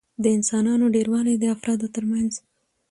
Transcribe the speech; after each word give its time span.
د 0.23 0.25
انسانانو 0.37 0.85
ډېروالي 0.95 1.35
د 1.37 1.43
افرادو 1.55 1.87
ترمنځ 1.95 2.31